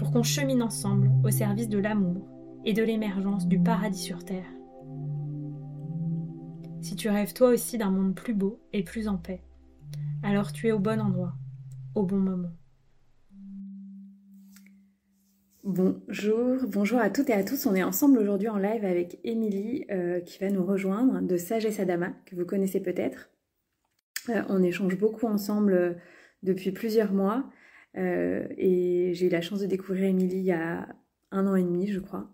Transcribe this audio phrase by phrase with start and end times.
[0.00, 2.26] pour qu'on chemine ensemble au service de l'amour
[2.64, 4.50] et de l'émergence du paradis sur Terre.
[6.80, 9.42] Si tu rêves toi aussi d'un monde plus beau et plus en paix,
[10.22, 11.34] alors tu es au bon endroit,
[11.94, 12.48] au bon moment.
[15.64, 17.66] Bonjour, bonjour à toutes et à tous.
[17.66, 21.78] On est ensemble aujourd'hui en live avec Émilie euh, qui va nous rejoindre de Sagesse
[21.78, 23.28] Adama, que vous connaissez peut-être.
[24.30, 25.92] Euh, on échange beaucoup ensemble euh,
[26.42, 27.44] depuis plusieurs mois
[27.94, 30.88] et j'ai eu la chance de découvrir Émilie il y a
[31.30, 32.30] un an et demi, je crois.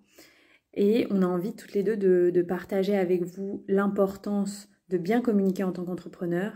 [0.75, 5.65] Et on a envie toutes les deux de, partager avec vous l'importance de bien communiquer
[5.65, 6.53] en tant qu'entrepreneur.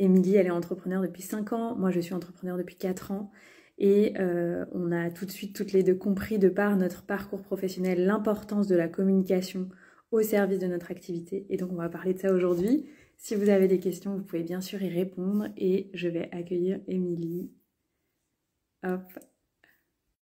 [0.00, 3.30] Émilie, elle est entrepreneur depuis 5 ans, moi je suis entrepreneur depuis 4 ans.
[3.78, 7.40] Et euh, on a tout de suite toutes les deux compris de par notre parcours
[7.40, 9.68] professionnel l'importance de la communication
[10.10, 11.46] au service de notre activité.
[11.48, 12.86] Et donc on va parler de ça aujourd'hui.
[13.22, 16.80] Si vous avez des questions, vous pouvez bien sûr y répondre et je vais accueillir
[16.88, 17.50] Émilie.
[18.82, 19.02] Hop.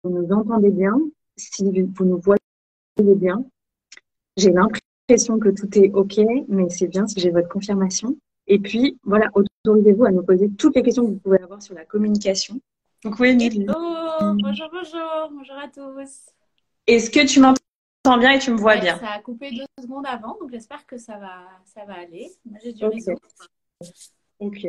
[0.04, 0.96] Vous nous entendez bien,
[1.36, 2.40] si vous nous voyez
[3.16, 3.44] bien.
[4.38, 8.16] J'ai l'impression que tout est OK, mais c'est bien si j'ai votre confirmation.
[8.46, 11.74] Et puis, voilà, autorisez-vous à nous poser toutes les questions que vous pouvez avoir sur
[11.74, 12.62] la communication.
[13.04, 16.28] Donc oui, bonjour, bonjour, bonjour à tous.
[16.86, 17.60] Est-ce que tu m'entends?
[18.04, 20.98] Bien et tu me vois bien Ça a coupé deux secondes avant, donc j'espère que
[20.98, 22.30] ça va, ça va aller.
[22.46, 23.14] Moi, j'ai du réseau.
[24.40, 24.68] Ok,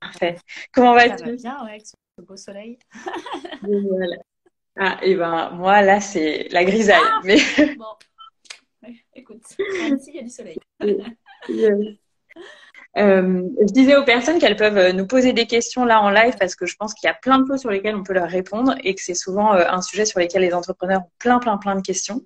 [0.00, 0.36] parfait.
[0.72, 1.18] Comment vas-tu?
[1.18, 2.78] Ça va bien, avec ce beau soleil.
[3.62, 4.16] voilà.
[4.76, 6.98] Ah, et ben moi, là, c'est la grisaille.
[7.02, 7.36] Ah mais...
[7.76, 10.58] bon, écoute, ici, il y a du soleil.
[12.96, 16.34] Euh, je disais aux personnes qu'elles peuvent euh, nous poser des questions là en live
[16.40, 18.28] parce que je pense qu'il y a plein de choses sur lesquelles on peut leur
[18.28, 21.56] répondre et que c'est souvent euh, un sujet sur lequel les entrepreneurs ont plein, plein,
[21.56, 22.20] plein de questions.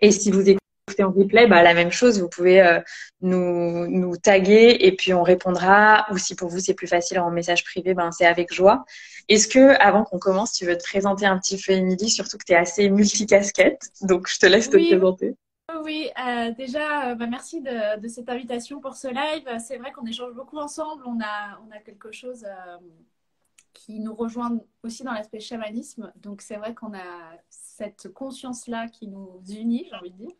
[0.00, 2.80] Et si vous écoutez en replay, bah, la même chose, vous pouvez
[3.20, 6.06] nous, nous taguer et puis on répondra.
[6.12, 8.84] Ou si pour vous c'est plus facile en message privé, ben, c'est avec joie.
[9.28, 12.44] Est-ce que, avant qu'on commence, tu veux te présenter un petit peu, Émilie, surtout que
[12.44, 15.34] tu es assez multicasquette, donc je te laisse te présenter.
[15.82, 19.48] Oui, euh, déjà, euh, bah, merci de, cette invitation pour ce live.
[19.60, 21.02] C'est vrai qu'on échange beaucoup ensemble.
[21.06, 22.78] On a, on a quelque chose euh,
[23.72, 26.12] qui nous rejoint aussi dans l'aspect chamanisme.
[26.16, 27.32] Donc, c'est vrai qu'on a
[27.76, 30.36] cette conscience-là qui nous unit, j'ai envie de dire.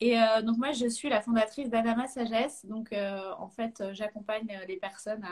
[0.00, 2.66] Et donc, moi, je suis la fondatrice d'Adama Sagesse.
[2.66, 5.24] Donc, en fait, j'accompagne les personnes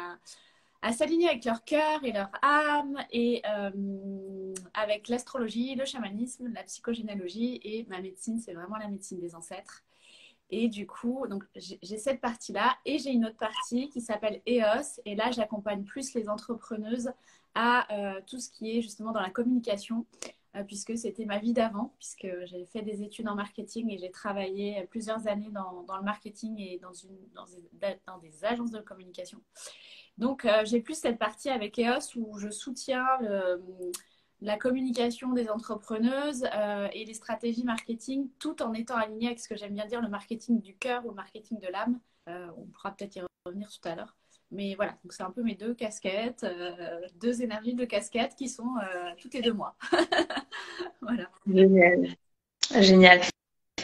[0.85, 6.63] à s'aligner avec leur cœur et leur âme et euh, avec l'astrologie, le chamanisme, la
[6.63, 9.83] psychogénéalogie et ma médecine, c'est vraiment la médecine des ancêtres.
[10.51, 15.01] Et du coup, donc j'ai cette partie-là et j'ai une autre partie qui s'appelle EOS
[15.07, 17.11] et là j'accompagne plus les entrepreneuses
[17.55, 20.29] à euh, tout ce qui est justement dans la communication euh,
[20.67, 24.87] puisque c'était ma vie d'avant puisque j'ai fait des études en marketing et j'ai travaillé
[24.91, 29.41] plusieurs années dans, le marketing et dans, des agences de communication.
[30.17, 33.05] Donc, euh, j'ai plus cette partie avec EOS où je soutiens
[34.45, 39.49] la communication des entrepreneuses euh, et les stratégies marketing tout en étant aligné avec ce
[39.49, 41.99] que j'aime bien dire le marketing du cœur ou le marketing de l'âme.
[42.29, 44.17] Euh, on pourra peut-être y revenir tout à l'heure.
[44.55, 46.47] Mais voilà, donc c'est un peu mes deux casquettes,
[47.21, 48.75] deux énergies de casquettes qui sont
[49.21, 49.77] toutes les deux mois.
[51.03, 51.29] voilà.
[51.47, 52.15] Génial.
[52.81, 53.21] Génial.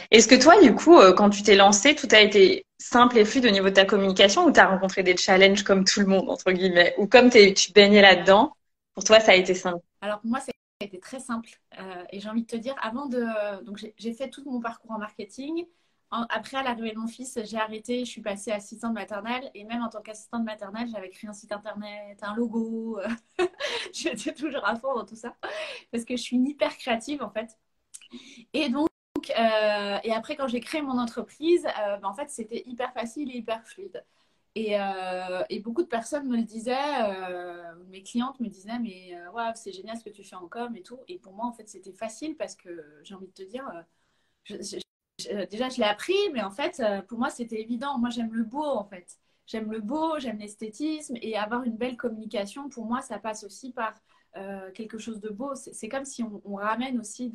[0.09, 3.45] Est-ce que toi, du coup, quand tu t'es lancé, tout a été simple et fluide
[3.45, 6.29] au niveau de ta communication ou tu as rencontré des challenges comme tout le monde,
[6.29, 6.93] entre guillemets?
[6.97, 8.53] Ou comme tu baignais là-dedans,
[8.93, 9.83] pour toi, ça a été simple?
[10.01, 10.51] Alors, pour moi, ça
[10.81, 11.49] a été très simple.
[11.79, 13.63] Euh, et j'ai envie de te dire, avant de.
[13.63, 15.65] Donc, j'ai fait tout mon parcours en marketing.
[16.11, 19.49] Après, à l'arrivée de mon fils, j'ai arrêté, je suis passée assistante maternelle.
[19.53, 22.99] Et même en tant qu'assistante maternelle, j'avais créé un site internet, un logo.
[23.93, 25.35] J'étais toujours à fond dans tout ça.
[25.91, 27.57] Parce que je suis hyper créative, en fait.
[28.53, 28.89] Et donc,
[29.37, 33.31] euh, et après, quand j'ai créé mon entreprise, euh, ben, en fait, c'était hyper facile
[33.31, 34.03] et hyper fluide.
[34.55, 36.75] Et, euh, et, beaucoup de personnes me le disaient,
[37.05, 40.47] euh, mes clientes me disaient, mais euh, ouais, c'est génial ce que tu fais en
[40.49, 40.99] com et tout.
[41.07, 43.63] Et pour moi, en fait, c'était facile parce que j'ai envie de te dire,
[45.49, 47.97] déjà, je l'ai appris, mais en fait, pour moi, c'était évident.
[47.97, 49.17] Moi, j'aime le beau, en fait.
[49.47, 53.73] J'aime le beau, j'aime l'esthétisme et avoir une belle communication, pour moi, ça passe aussi
[53.73, 53.95] par
[54.73, 55.55] quelque chose de beau.
[55.55, 57.33] C'est comme si on, ramène aussi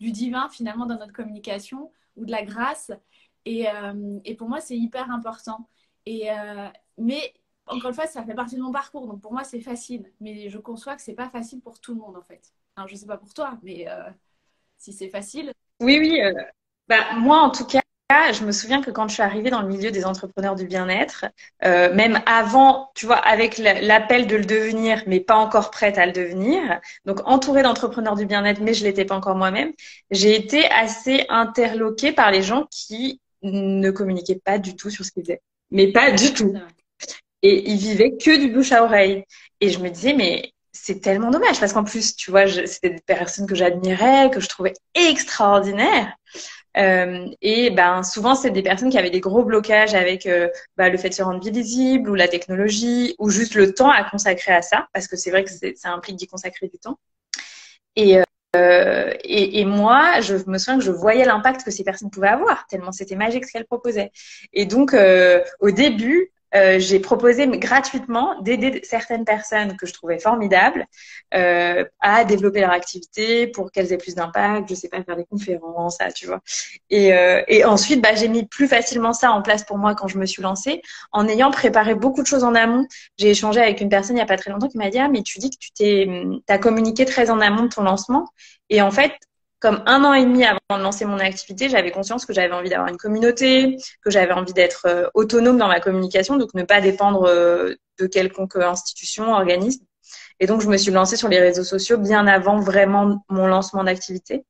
[0.00, 2.90] du divin finalement dans notre communication ou de la grâce.
[3.44, 3.66] Et,
[4.38, 5.68] pour moi, c'est hyper important.
[6.06, 7.34] Et, euh, mais
[7.66, 9.06] encore une fois, ça fait partie de mon parcours.
[9.06, 10.10] Donc pour moi, c'est facile.
[10.20, 12.52] Mais je conçois que c'est pas facile pour tout le monde en fait.
[12.76, 14.10] Alors je sais pas pour toi, mais euh,
[14.78, 15.52] si c'est facile.
[15.80, 16.20] Oui, oui.
[16.90, 17.80] Euh, bah, moi, en tout cas,
[18.32, 21.24] je me souviens que quand je suis arrivée dans le milieu des entrepreneurs du bien-être,
[21.62, 26.12] même avant, tu vois, avec l'appel de le devenir, mais pas encore prête à le
[26.12, 29.72] devenir, donc entourée d'entrepreneurs du bien-être, mais je l'étais pas encore moi-même,
[30.10, 35.10] j'ai été assez interloquée par les gens qui ne communiquaient pas du tout sur ce
[35.10, 35.42] qu'ils faisaient
[35.72, 36.54] mais pas du tout.
[37.42, 39.24] Et ils vivaient que du bouche à oreille.
[39.60, 43.00] Et je me disais, mais c'est tellement dommage parce qu'en plus, tu vois, c'était des
[43.00, 46.14] personnes que j'admirais, que je trouvais extraordinaires.
[46.76, 50.28] Euh, et ben souvent, c'est des personnes qui avaient des gros blocages avec
[50.76, 54.04] bah, le fait de se rendre visible ou la technologie ou juste le temps à
[54.04, 56.98] consacrer à ça, parce que c'est vrai que ça implique d'y consacrer du temps.
[57.96, 58.18] Et,
[58.56, 62.28] euh, et, et, moi, je me souviens que je voyais l'impact que ces personnes pouvaient
[62.28, 64.12] avoir, tellement c'était magique ce qu'elles proposaient.
[64.52, 70.18] Et donc, euh, au début, euh, j'ai proposé gratuitement d'aider certaines personnes que je trouvais
[70.18, 70.86] formidables
[71.34, 75.24] euh, à développer leur activité pour qu'elles aient plus d'impact, je sais pas, faire des
[75.24, 76.40] conférences, ça, tu vois.
[76.90, 80.08] Et, euh, et ensuite, bah, j'ai mis plus facilement ça en place pour moi quand
[80.08, 80.82] je me suis lancée,
[81.12, 82.86] en ayant préparé beaucoup de choses en amont.
[83.16, 85.08] J'ai échangé avec une personne il y a pas très longtemps qui m'a dit ah
[85.08, 86.08] mais tu dis que tu t'es,
[86.48, 88.28] as communiqué très en amont de ton lancement,
[88.68, 89.12] et en fait
[89.62, 92.68] comme un an et demi avant de lancer mon activité, j'avais conscience que j'avais envie
[92.68, 96.80] d'avoir une communauté, que j'avais envie d'être euh, autonome dans ma communication, donc ne pas
[96.80, 99.84] dépendre euh, de quelconque institution, organisme.
[100.40, 103.84] Et donc, je me suis lancée sur les réseaux sociaux bien avant vraiment mon lancement
[103.84, 104.44] d'activité.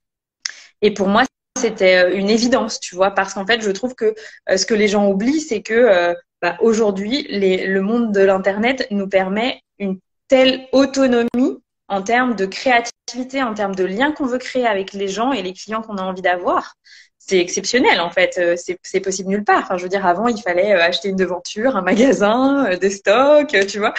[0.80, 1.24] Et pour moi,
[1.58, 4.14] c'était euh, une évidence, tu vois, parce qu'en fait, je trouve que
[4.56, 9.60] ce que les gens oublient, c'est que bah, aujourd'hui, le monde de l'Internet nous permet
[9.78, 9.98] une
[10.28, 11.61] telle autonomie
[11.92, 15.42] en termes de créativité, en termes de liens qu'on veut créer avec les gens et
[15.42, 16.74] les clients qu'on a envie d'avoir.
[17.18, 19.62] C'est exceptionnel en fait, euh, c'est possible nulle part.
[19.62, 22.88] Enfin, je veux dire, avant, il fallait euh, acheter une devanture, un magasin, euh, des
[22.88, 23.92] stocks, tu vois.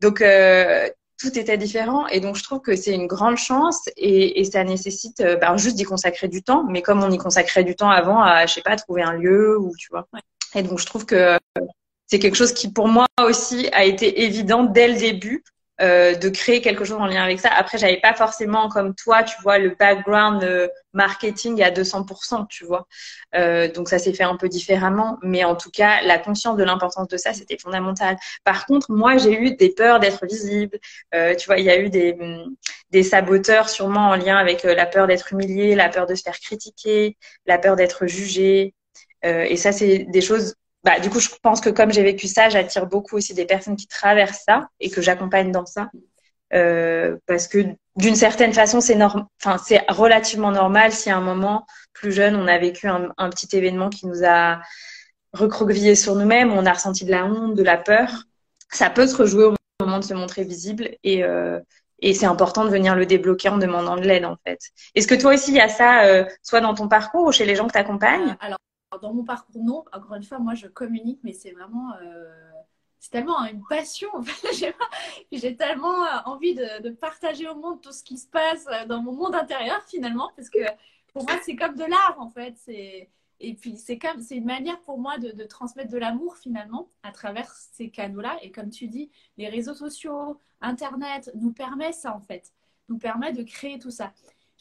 [0.00, 0.24] Donc,
[1.18, 5.22] tout était différent et donc je trouve que c'est une grande chance et, ça nécessite
[5.40, 8.46] ben, juste d'y consacrer du temps, mais comme on y consacrait du temps avant à,
[8.46, 10.08] je sais pas, trouver un lieu ou tu vois.
[10.56, 11.38] Et donc je trouve que
[12.08, 15.44] c'est quelque chose qui pour moi aussi a été évident dès le début
[15.80, 17.48] euh, de créer quelque chose en lien avec ça.
[17.48, 22.64] Après, j'avais pas forcément comme toi, tu vois, le background euh, marketing à 200%, tu
[22.66, 22.86] vois.
[23.34, 26.62] Euh, donc ça s'est fait un peu différemment, mais en tout cas, la conscience de
[26.62, 28.16] l'importance de ça, c'était fondamental.
[28.44, 30.78] Par contre, moi, j'ai eu des peurs d'être visible.
[31.12, 32.54] tu vois, il y a eu des, mm,
[32.90, 36.38] des saboteurs sûrement en lien avec la peur d'être humilié, la peur de se faire
[36.38, 37.16] critiquer,
[37.46, 38.74] la peur d'être jugé.
[39.22, 42.48] et ça, c'est des choses bah, du coup, je pense que comme j'ai vécu ça,
[42.48, 45.90] j'attire beaucoup aussi des personnes qui traversent ça et que j'accompagne dans ça.
[46.54, 47.64] Euh, parce que
[47.96, 49.56] d'une certaine façon, c'est enfin,
[49.88, 54.06] relativement normal si à un moment plus jeune, on a vécu un, petit événement qui
[54.06, 54.60] nous a
[55.32, 58.24] recroquevillé sur nous-mêmes, on a ressenti de la honte, de la peur.
[58.70, 61.60] Ça peut se rejouer au moment de se montrer visible et, euh,
[62.00, 64.58] et c'est important de venir le débloquer en demandant de l'aide en fait.
[64.94, 67.46] Est-ce que toi aussi il y a ça, euh, soit dans ton parcours ou chez
[67.46, 68.58] les gens que tu accompagnes Alors
[69.00, 69.84] dans mon parcours, non.
[69.92, 71.94] Encore une fois, moi, je communique, mais c'est vraiment.
[72.02, 72.50] Euh,
[72.98, 74.08] c'est tellement une passion.
[75.32, 79.02] J'ai tellement euh, envie de, partager au monde tout ce qui se passe euh, dans
[79.02, 80.60] mon monde intérieur, finalement, parce que
[81.12, 82.56] pour moi, c'est comme de l'art, en fait.
[83.40, 86.88] Et puis, c'est comme, c'est une manière pour moi de, de transmettre de l'amour, finalement,
[87.02, 88.38] à travers ces canaux-là.
[88.42, 92.52] Et comme tu dis, les réseaux sociaux, Internet nous permet ça, en fait.
[92.88, 94.12] Nous permet de créer tout ça.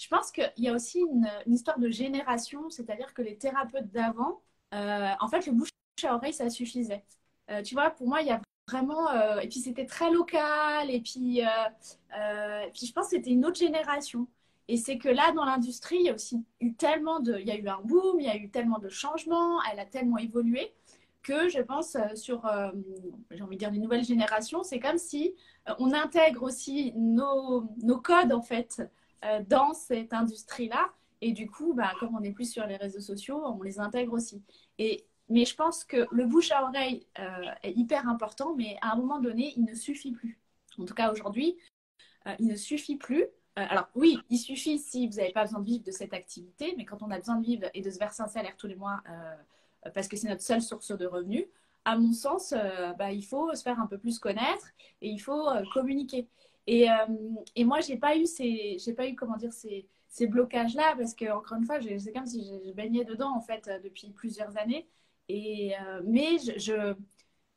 [0.01, 4.41] Je pense qu'il y a aussi une, histoire de génération, c'est-à-dire que les thérapeutes d'avant,
[4.74, 5.70] euh, en fait, le bouche
[6.03, 7.03] à oreille, ça suffisait.
[7.51, 9.12] Euh, tu vois, pour moi, il y a vraiment.
[9.12, 10.89] Euh, et puis, c'était très local.
[10.89, 11.41] Et puis,
[12.74, 14.27] puis je pense que c'était une autre génération.
[14.67, 17.38] Et c'est que là, dans l'industrie, il y a aussi eu tellement de.
[17.38, 19.86] Il y a eu un boom, il y a eu tellement de changements, elle a
[19.86, 20.74] tellement évolué
[21.22, 22.50] que je pense sur,
[23.29, 25.36] j'ai envie de dire, les nouvelles générations, c'est comme si
[25.77, 28.81] on intègre aussi nos, nos codes, en fait,
[29.24, 30.92] euh, dans cette industrie-là.
[31.22, 34.13] Et du coup, bah, comme on est plus sur les réseaux sociaux, on les intègre
[34.13, 34.42] aussi.
[34.80, 38.94] Et, mais je pense que le bouche à oreille euh, est hyper important, mais à
[38.94, 40.40] un moment donné, il ne suffit plus.
[40.80, 41.56] En tout cas, aujourd'hui,
[42.25, 43.25] euh, il ne suffit plus.
[43.56, 46.86] alors oui, il suffit si vous n'avez pas besoin de vivre de cette activité, mais
[46.86, 49.04] quand on a besoin de vivre et de se verser un salaire tous les mois,
[49.94, 51.46] parce que c'est notre seule source de revenus,
[51.86, 52.54] à mon sens,
[52.98, 54.70] bah, il faut se faire un peu plus connaître
[55.01, 56.28] et il faut communiquer.
[56.68, 56.88] Et,
[57.56, 61.32] et moi, j'ai pas eu ces, pas eu comment dire ces, ces blocages-là parce que
[61.32, 64.88] encore une fois, c'est comme si je, baignais dedans en fait depuis plusieurs années.
[65.30, 65.74] Et
[66.06, 66.96] mais je, je,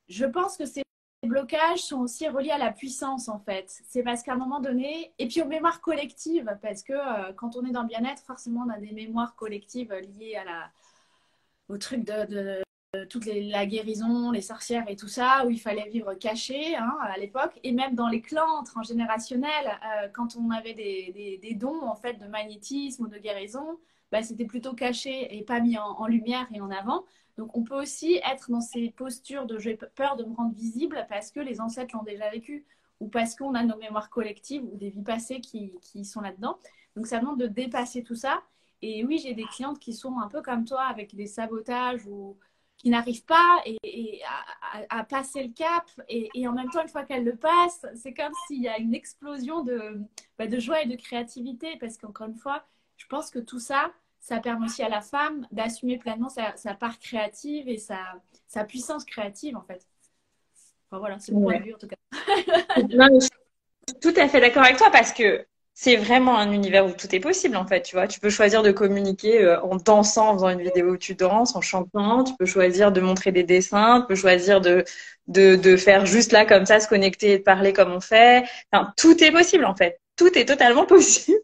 [0.08, 0.82] je pense que ces
[1.26, 3.66] blocages sont aussi reliés à la puissance en fait.
[3.88, 7.64] C'est parce qu'à un moment donné, et puis aux mémoires collectives, parce que quand on
[7.64, 10.70] est dans le bien-être, forcément on a des mémoires collectives liées à la,
[11.68, 12.62] au truc de,
[13.08, 17.18] toute la guérison, les sorcières et tout ça, où il fallait vivre caché hein, à
[17.18, 22.14] l'époque, et même dans les clans transgénérationnels, euh, quand on avait des, dons en fait
[22.14, 23.78] de magnétisme ou de guérison,
[24.12, 27.04] bah, c'était plutôt caché et pas mis en, lumière et en avant.
[27.36, 31.04] Donc on peut aussi être dans ces postures de j'ai peur de me rendre visible
[31.08, 32.64] parce que les ancêtres l'ont déjà vécu
[33.00, 36.58] ou parce qu'on a nos mémoires collectives ou des vies passées qui sont là-dedans.
[36.96, 38.42] Donc ça demande de dépasser tout ça.
[38.82, 42.36] Et oui, j'ai des clientes qui sont un peu comme toi avec des sabotages ou
[42.84, 44.20] qui n'arrivent pas et,
[44.90, 45.84] à, passer le cap.
[46.06, 48.94] Et, en même temps, une fois qu'elles le passent, c'est comme s'il y a une
[48.94, 50.02] explosion de,
[50.38, 51.78] bah, de joie et de créativité.
[51.80, 52.66] Parce qu'encore une fois,
[52.98, 56.98] je pense que tout ça, ça permet aussi à la femme d'assumer pleinement sa, part
[56.98, 59.86] créative et sa, sa puissance créative, en fait.
[60.90, 61.96] Enfin voilà, c'est mon point de vue en tout cas.
[62.76, 66.92] je suis tout à fait d'accord avec toi parce que c'est vraiment un univers où
[66.92, 68.06] tout est possible en fait, tu vois.
[68.06, 71.56] Tu peux choisir de communiquer euh, en dansant, en faisant une vidéo où tu danses,
[71.56, 72.22] en chantant.
[72.22, 74.00] Tu peux choisir de montrer des dessins.
[74.02, 74.84] Tu peux choisir de,
[75.26, 78.44] de, de faire juste là comme ça, se connecter et parler comme on fait.
[78.72, 79.98] Enfin, tout est possible en fait.
[80.16, 81.38] Tout est totalement possible.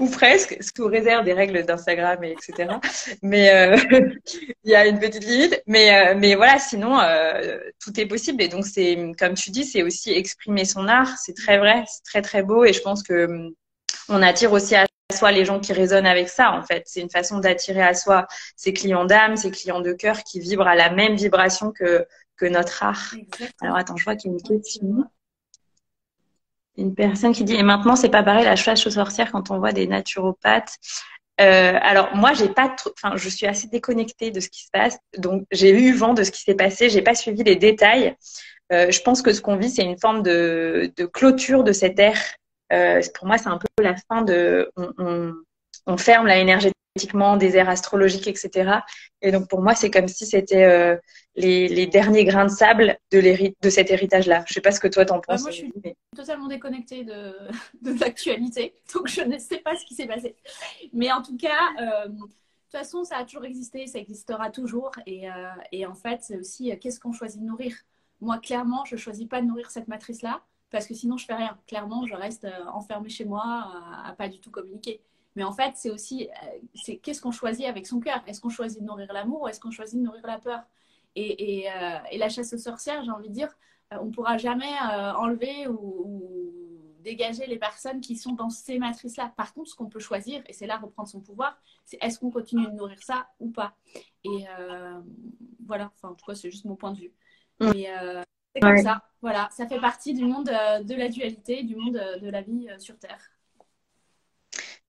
[0.00, 2.78] ou presque, sous réserve des règles d'Instagram et etc.
[3.22, 3.76] Mais euh,
[4.64, 5.62] il y a une petite limite.
[5.66, 6.98] Mais euh, mais voilà, sinon
[7.82, 8.42] tout est possible.
[8.42, 11.16] Et donc c'est comme tu dis, c'est aussi exprimer son art.
[11.18, 12.64] C'est très vrai, c'est très très beau.
[12.64, 13.52] Et je pense que
[14.08, 16.84] on attire aussi à soi les gens qui résonnent avec ça, en fait.
[16.86, 20.66] C'est une façon d'attirer à soi ses clients d'âme, ses clients de cœur qui vibrent
[20.66, 22.06] à la même vibration que,
[22.36, 23.14] que notre art.
[23.60, 25.04] Alors, attends, je vois qu'il y a une question.
[26.78, 29.58] Une personne qui dit, et maintenant, c'est pas pareil la chasse aux sorcières quand on
[29.58, 30.78] voit des naturopathes.
[31.40, 34.98] Euh, alors moi, j'ai pas, enfin, je suis assez déconnectée de ce qui se passe,
[35.18, 36.88] donc j'ai eu vent de ce qui s'est passé.
[36.88, 38.16] J'ai pas suivi les détails.
[38.72, 41.98] Euh, je pense que ce qu'on vit, c'est une forme de, de, clôture de cette
[41.98, 42.20] ère
[43.14, 44.70] pour moi, c'est un peu la fin de.
[45.86, 48.78] On, ferme là énergétiquement des aires astrologiques, etc.
[49.20, 50.96] Et donc, pour moi, c'est comme si c'était euh,
[51.34, 53.20] les, derniers grains de sable de,
[53.60, 54.44] de cet héritage-là.
[54.46, 55.42] Je sais pas ce que toi t'en penses.
[55.42, 55.72] moi, je suis
[56.16, 57.34] totalement déconnectée de,
[57.82, 60.36] de l'actualité, donc je ne sais pas ce qui s'est passé.
[60.92, 61.50] Mais en tout cas,
[61.80, 62.30] euh, de toute
[62.70, 64.92] façon, ça a toujours existé, ça existera toujours.
[65.06, 65.24] Et,
[65.72, 67.74] et en fait, c'est aussi qu'est-ce qu'on choisit de nourrir?
[68.20, 71.56] Moi, clairement, je choisis pas de nourrir cette matrice-là parce que sinon je fais rien.
[71.66, 73.42] Clairement, je reste euh, enfermée chez moi
[74.04, 75.00] à, pas du tout communiquer.
[75.36, 78.22] Mais en fait, c'est aussi euh, c'est qu'est-ce qu'on choisit avec son cœur?
[78.26, 80.60] Est-ce qu'on choisit de nourrir l'amour ou est-ce qu'on choisit de nourrir la peur?
[81.14, 83.50] Et, euh, et, la chasse aux sorcières, j'ai envie de dire,
[83.90, 84.72] on ne pourra jamais
[85.18, 86.50] enlever ou,
[87.00, 89.34] dégager les personnes qui sont dans ces matrices-là.
[89.36, 92.30] Par contre, ce qu'on peut choisir, et c'est là reprendre son pouvoir, c'est est-ce qu'on
[92.30, 93.76] continue de nourrir ça ou pas?
[94.24, 94.46] Et
[95.66, 97.12] voilà, enfin, en tout cas, c'est juste mon point de vue.
[98.54, 99.02] C'est comme ça.
[99.22, 102.42] Voilà, ça fait partie du monde euh, de la dualité, du monde euh, de la
[102.42, 103.20] vie euh, sur Terre.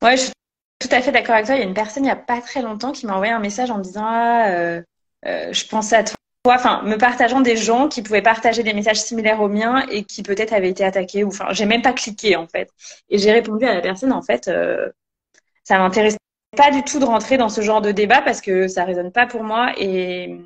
[0.01, 0.31] Ouais, je suis
[0.79, 1.55] tout à fait d'accord avec toi.
[1.55, 3.39] Il y a une personne il n'y a pas très longtemps qui m'a envoyé un
[3.39, 4.81] message en me disant ah,
[5.23, 6.15] je pensais à toi.
[6.45, 10.23] Enfin, me partageant des gens qui pouvaient partager des messages similaires aux miens et qui
[10.23, 12.69] peut-être avaient été attaqués ou enfin, j'ai même pas cliqué en fait.
[13.09, 14.51] Et j'ai répondu à la personne en fait,
[15.63, 16.17] ça m'intéresse
[16.57, 19.25] pas du tout de rentrer dans ce genre de débat parce que ça résonne pas
[19.25, 20.37] pour moi et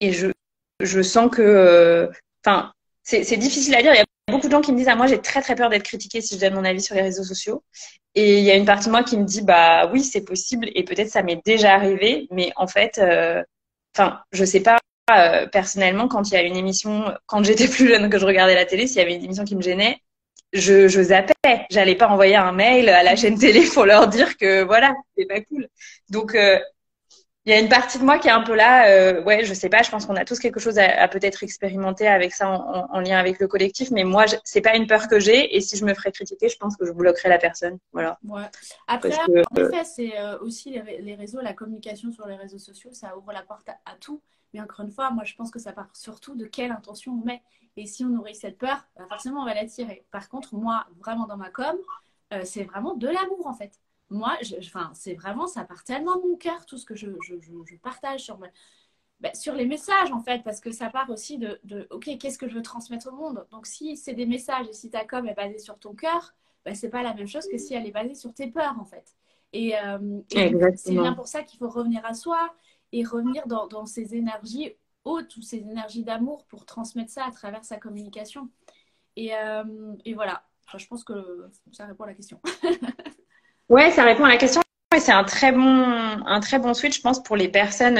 [0.00, 0.32] et je
[0.80, 2.08] je sens que, euh,
[2.44, 3.92] enfin, c'est difficile à dire.
[3.94, 5.70] Il y a beaucoup de gens qui me disent, ah, moi, j'ai très, très peur
[5.70, 7.62] d'être critiquée si je donne mon avis sur les réseaux sociaux.
[8.14, 10.68] Et il y a une partie de moi qui me dit, bah oui, c'est possible
[10.74, 13.42] et peut-être ça m'est déjà arrivé, mais en fait, euh,
[13.94, 14.78] enfin, je sais pas.
[15.12, 18.54] Euh, personnellement, quand il y a une émission, quand j'étais plus jeune, que je regardais
[18.54, 19.98] la télé, s'il y avait une émission qui me gênait,
[20.52, 21.34] je, je zappais.
[21.70, 25.26] J'allais pas envoyer un mail à la chaîne télé pour leur dire que voilà, c'est
[25.26, 25.68] pas cool.
[26.08, 26.58] Donc, euh,
[27.46, 29.54] il y a une partie de moi qui est un peu là, euh, ouais, je
[29.54, 32.98] sais pas, je pense qu'on a tous quelque chose à, peut-être expérimenter avec ça en,
[32.98, 35.84] lien avec le collectif, mais moi, c'est pas une peur que j'ai, et si je
[35.84, 38.18] me ferais critiquer, je pense que je bloquerais la personne, voilà.
[38.24, 38.42] Ouais.
[38.88, 43.16] Après, en effet, c'est euh, aussi les, réseaux, la communication sur les réseaux sociaux, ça
[43.16, 44.20] ouvre la porte à, tout,
[44.52, 47.24] mais encore une fois, moi, je pense que ça part surtout de quelle intention on
[47.24, 47.42] met,
[47.76, 50.04] et si on nourrit cette peur, bah, forcément, on va l'attirer.
[50.10, 51.76] Par contre, moi, vraiment dans ma com,
[52.32, 53.78] euh, c'est vraiment de l'amour en fait
[54.10, 57.34] moi, enfin, c'est vraiment, ça part tellement de mon cœur, tout ce que je, je,
[57.40, 58.38] je, partage sur,
[59.20, 62.38] ben, sur les messages, en fait, parce que ça part aussi de, de OK, qu'est-ce
[62.38, 63.46] que je veux transmettre au monde?
[63.50, 66.34] Donc, si c'est des messages et si ta com est basée sur ton cœur,
[66.64, 68.84] ben, c'est pas la même chose que si elle est basée sur tes peurs, en
[68.84, 69.14] fait.
[69.52, 72.54] Et, euh, c'est bien pour ça qu'il faut revenir à soi
[72.92, 77.30] et revenir dans, dans ces énergies haute ou ces énergies d'amour pour transmettre ça à
[77.30, 78.50] travers sa communication.
[79.14, 79.30] Et,
[80.04, 80.44] et voilà,
[80.76, 82.40] je pense que ça répond à la question.
[83.68, 84.60] ouais, ça répond à la question.
[84.98, 85.84] c'est un très bon,
[86.26, 87.98] un très bon switch, je pense, pour les personnes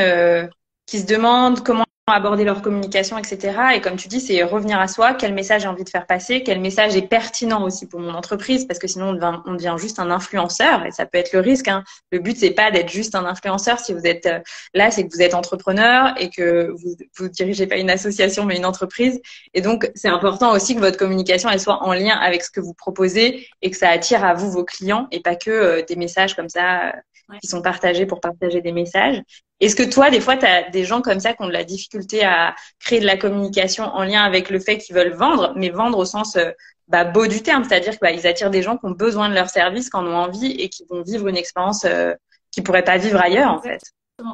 [0.86, 3.58] qui se demandent comment aborder leur communication, etc.
[3.74, 6.44] Et comme tu dis, c'est revenir à soi, quel message j'ai envie de faire passer,
[6.44, 9.74] quel message est pertinent aussi pour mon entreprise, parce que sinon on devient, on devient
[9.76, 11.66] juste un influenceur et ça peut être le risque.
[11.66, 11.82] Hein.
[12.12, 13.80] Le but c'est pas d'être juste un influenceur.
[13.80, 14.38] Si vous êtes euh,
[14.72, 18.56] là, c'est que vous êtes entrepreneur et que vous vous dirigez pas une association mais
[18.56, 19.20] une entreprise.
[19.52, 22.60] Et donc c'est important aussi que votre communication elle soit en lien avec ce que
[22.60, 25.96] vous proposez et que ça attire à vous vos clients et pas que euh, des
[25.96, 26.94] messages comme ça
[27.42, 29.20] qui sont partagés pour partager des messages.
[29.60, 31.64] Est-ce que toi, des fois, tu as des gens comme ça qui ont de la
[31.64, 35.70] difficulté à créer de la communication en lien avec le fait qu'ils veulent vendre, mais
[35.70, 36.50] vendre au sens euh,
[36.88, 39.48] bah, beau du terme, c'est-à-dire qu'ils bah, attirent des gens qui ont besoin de leur
[39.48, 42.14] service, qui en ont envie et qui vont vivre une expérience euh,
[42.50, 43.80] qu'ils ne pourraient pas vivre ailleurs, en fait?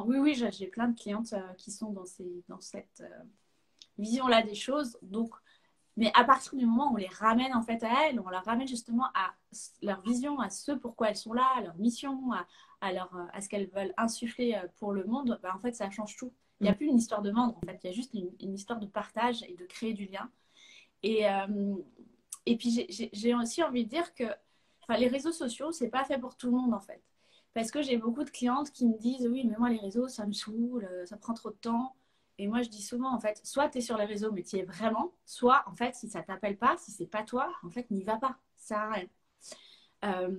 [0.05, 3.03] Oui, oui, j'ai plein de clientes euh, qui sont dans, ces, dans cette
[3.97, 4.97] vision-là des choses.
[5.01, 5.33] Donc,
[5.95, 8.43] mais à partir du moment où on les ramène en fait à elles, on leur
[8.45, 9.33] ramène justement à
[9.81, 12.45] leur vision, à ce pourquoi elles sont là, à leur mission, à,
[12.83, 16.33] à, ce qu'elles veulent insuffler euh, pour le monde, bah, en fait, ça change tout.
[16.59, 16.75] Il n'y a mm.
[16.75, 19.43] plus une histoire de vendre, en fait, il y a juste une, histoire de partage
[19.43, 20.29] et de créer du lien.
[21.01, 21.75] Et, euh,
[22.45, 24.25] et puis, j'ai aussi envie de dire que
[24.97, 27.01] les réseaux sociaux, c'est pas fait pour tout le monde, en fait.
[27.53, 30.25] Parce que j'ai beaucoup de clientes qui me disent Oui, mais moi, les réseaux, ça
[30.25, 31.95] me saoule, ça prend trop de temps.
[32.39, 34.57] Et moi, je dis souvent, en fait, soit tu es sur les réseaux, mais tu
[34.57, 37.89] es vraiment, soit, en fait, si ça t'appelle pas, si c'est pas toi, en fait,
[37.91, 38.37] n'y va pas.
[38.55, 39.07] Ça sert à rien.
[40.03, 40.29] Euh,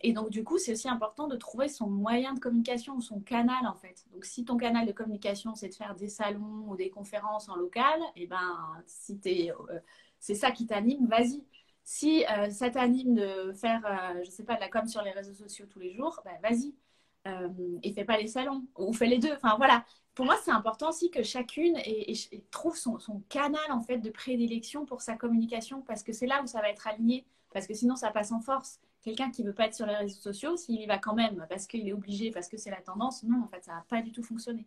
[0.00, 3.66] et donc, du coup, c'est aussi important de trouver son moyen de communication, son canal,
[3.66, 4.04] en fait.
[4.12, 7.54] Donc, si ton canal de communication, c'est de faire des salons ou des conférences en
[7.54, 9.78] local, et eh ben, si euh,
[10.18, 11.44] c'est ça qui t'anime, vas-y.
[11.84, 13.82] Si euh, ça t'anime de faire,
[14.24, 16.74] je sais pas, de la com sur les réseaux sociaux tous les jours, ben, vas-y.
[17.82, 19.32] et fais pas les salons, ou fais les deux.
[19.32, 19.84] Enfin, voilà.
[20.14, 21.78] Pour moi, c'est important aussi que chacune
[22.50, 26.42] trouve son, son canal, en fait, de prédilection pour sa communication, parce que c'est là
[26.42, 29.52] où ça va être aligné, parce que sinon, ça passe en force quelqu'un qui veut
[29.52, 32.30] pas être sur les réseaux sociaux, s'il y va quand même parce qu'il est obligé,
[32.30, 34.66] parce que c'est la tendance, non, en fait, ça va pas du tout fonctionner.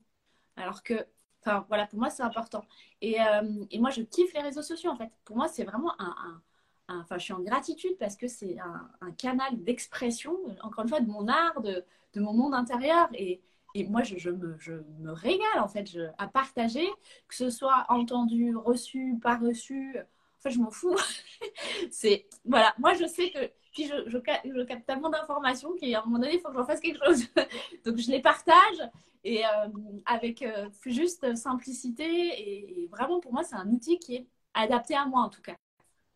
[0.57, 1.05] Alors que,
[1.41, 2.65] enfin, voilà, pour moi, c'est important.
[3.01, 5.11] Et, euh, et, moi, je kiffe les réseaux sociaux, en fait.
[5.25, 6.41] Pour moi, c'est vraiment un,
[6.87, 11.09] enfin, je suis en gratitude parce que c'est un, canal d'expression, encore une fois, de
[11.09, 13.09] mon art, de, de mon monde intérieur.
[13.13, 13.41] Et,
[13.73, 16.87] et moi, je, me, je, me, régale, en fait, à partager,
[17.27, 19.97] que ce soit entendu, reçu, pas reçu.
[19.97, 20.95] En fait, je m'en fous.
[21.91, 24.17] c'est, voilà, moi, je sais que puis je,
[24.63, 27.27] capte tellement d'informations qu'à un moment donné, il faut que j'en fasse quelque chose.
[27.85, 28.89] Donc je les partage
[29.23, 29.67] et euh,
[30.05, 32.05] avec euh, juste simplicité.
[32.05, 35.55] Et, vraiment, pour moi, c'est un outil qui est adapté à moi en tout cas.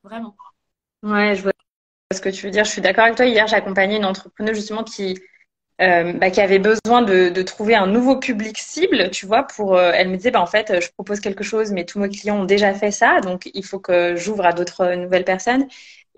[0.04, 0.36] Vraiment.
[1.04, 1.52] Ouais, je vois
[2.14, 2.64] ce que tu veux dire.
[2.64, 3.26] Je suis d'accord avec toi.
[3.26, 5.20] Hier, j'ai accompagné une entrepreneuse justement qui,
[5.82, 10.08] euh, bah, qui avait besoin de, trouver un nouveau public cible, tu vois, pour, elle
[10.10, 12.74] me disait, bah, en fait, je propose quelque chose, mais tous mes clients ont déjà
[12.74, 15.68] fait ça, donc il faut que j'ouvre à d'autres nouvelles personnes.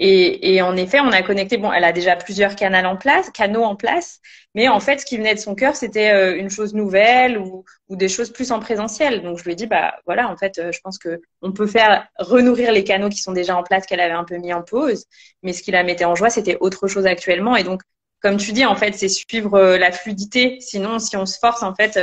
[0.03, 1.57] Et, et, en effet, on a connecté.
[1.57, 4.19] Bon, elle a déjà plusieurs canaux en place, canaux en place,
[4.55, 7.65] mais en fait, ce qui venait de son cœur, c'était euh, une chose nouvelle ou,
[7.87, 9.21] ou, des choses plus en présentiel.
[9.21, 11.67] Donc, je lui ai dit, bah voilà, en fait, euh, je pense que on peut
[11.67, 14.63] faire renourrir les canaux qui sont déjà en place, qu'elle avait un peu mis en
[14.63, 15.05] pause,
[15.43, 17.55] mais ce qui la mettait en joie, c'était autre chose actuellement.
[17.55, 17.83] Et donc,
[18.21, 20.57] comme tu dis, en fait, c'est suivre euh, la fluidité.
[20.61, 21.99] Sinon, si on se force, en fait,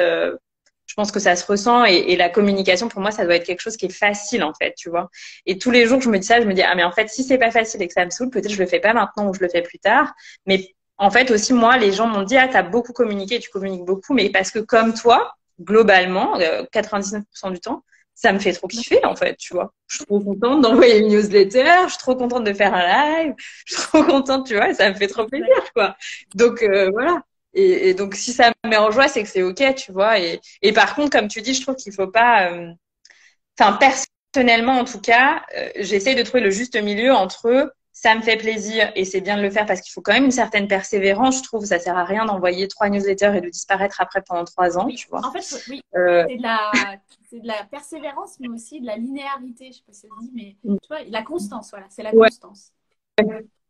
[0.89, 3.45] je pense que ça se ressent et, et, la communication pour moi ça doit être
[3.45, 5.11] quelque chose qui est facile en fait tu vois
[5.47, 7.09] et tous les jours je me dis ça je me dis ah mais en fait
[7.09, 9.29] si c'est pas facile et que ça me saoule peut-être je le fais pas maintenant
[9.29, 10.13] ou je le fais plus tard
[10.47, 13.85] mais en fait aussi moi les gens m'ont dit ah t'as beaucoup communiqué tu communiques
[13.85, 17.85] beaucoup mais parce que comme toi globalement 99% euh, du temps
[18.19, 19.73] ça me fait trop kiffer en fait, tu vois.
[19.87, 23.35] Je suis trop contente d'envoyer une newsletter, je suis trop contente de faire un live,
[23.65, 25.97] je suis trop contente, tu vois, ça me fait trop plaisir, quoi.
[26.35, 27.23] Donc euh, voilà.
[27.55, 30.19] Et, donc, si ça me met en joie, c'est que c'est OK, tu vois.
[30.21, 32.53] Et, et, par contre, comme tu dis, je trouve qu'il faut pas.
[32.53, 32.71] Euh,
[33.59, 38.23] enfin, personnellement, en tout cas, euh, j'essaie de trouver le juste milieu entre ça me
[38.23, 40.69] fait plaisir et c'est bien de le faire parce qu'il faut quand même une certaine
[40.69, 41.65] persévérance, je trouve.
[41.65, 45.09] Ça sert à rien d'envoyer trois newsletters et de disparaître après pendant trois ans, tu
[45.09, 45.27] vois.
[45.27, 46.71] En fait, oui, euh, c'est de, la,
[47.33, 49.73] de la persévérance, mais aussi de la linéarité.
[49.73, 50.77] Je sais pas si ça se dit, mais mm.
[50.81, 52.73] tu vois, la constance, voilà, c'est la constance.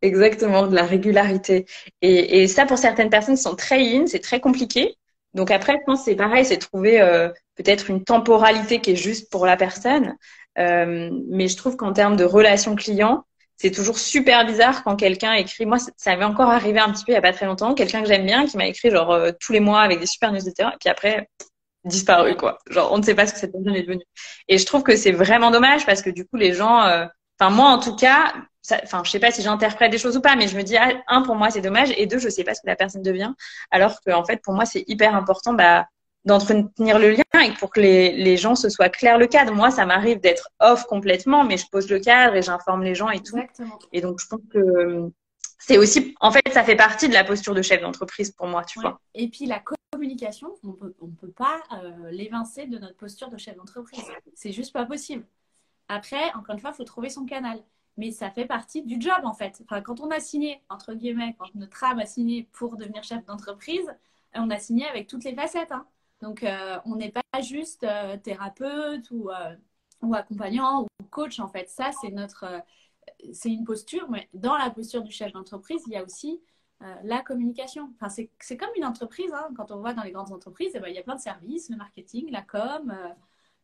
[0.01, 1.67] Exactement, de la régularité.
[2.03, 4.97] Et, et, ça, pour certaines personnes qui sont très in, c'est très compliqué.
[5.35, 9.31] Donc après, je pense c'est pareil, c'est trouver euh, peut-être une temporalité qui est juste
[9.31, 10.17] pour la personne.
[10.59, 13.25] Euh, mais je trouve qu'en termes de relation client,
[13.57, 15.67] c'est toujours super bizarre quand quelqu'un écrit.
[15.67, 17.75] Moi, ça m'est encore arrivé un petit peu il y a pas très longtemps.
[17.75, 20.33] Quelqu'un que j'aime bien qui m'a écrit genre euh, tous les mois avec des super
[20.33, 21.29] newsletters, et puis après
[21.85, 22.59] disparu quoi.
[22.71, 24.05] Genre on ne sait pas ce que cette personne est devenue.
[24.49, 27.07] Et je trouve que c'est vraiment dommage parce que du coup les gens, euh,
[27.39, 28.35] enfin moi en tout cas,
[28.85, 30.93] enfin, je sais pas si j'interprète des choses ou pas, mais je me dis, ah,
[31.09, 33.33] un, pour moi, c'est dommage, et deux, je sais pas ce que la personne devient,
[33.71, 35.87] alors que, en fait, pour moi, c'est hyper important, bah,
[36.25, 39.55] d'entretenir le lien et pour que les, les, gens se soient clairs le cadre.
[39.55, 43.09] Moi, ça m'arrive d'être off complètement, mais je pose le cadre et j'informe les gens
[43.09, 43.37] et tout.
[43.37, 43.79] Exactement.
[43.93, 45.11] Et donc, je pense que
[45.59, 48.65] c'est aussi, en fait, ça fait partie de la posture de chef d'entreprise pour moi,
[48.65, 49.01] tu vois.
[49.15, 53.37] Et puis la communication, on peut, on peut pas euh, l'évincer de notre posture de
[53.37, 54.05] chef d'entreprise.
[54.35, 55.27] C'est juste pas possible.
[55.89, 57.63] Après, encore une fois, il faut trouver son canal.
[57.99, 59.61] Mais ça fait partie du job, en fait.
[59.65, 63.25] Enfin, quand on a signé, entre guillemets, quand notre âme a signé pour devenir chef
[63.27, 63.93] d'entreprise,
[64.35, 65.73] on a signé avec toutes les facettes.
[65.73, 65.85] Hein.
[66.23, 69.57] Donc, euh, on n'est pas juste euh, thérapeute ou, euh,
[70.03, 71.69] ou accompagnant ou coach, en fait.
[71.69, 72.47] Ça, c'est notre,
[73.33, 76.41] c'est une posture, mais dans la posture du chef d'entreprise, il y a aussi
[77.03, 77.93] la communication.
[77.97, 79.33] Enfin, c'est comme une entreprise.
[79.35, 79.49] Hein.
[79.57, 81.69] Quand on voit dans les grandes entreprises, eh ben, il y a plein de services,
[81.69, 82.97] le marketing, la com,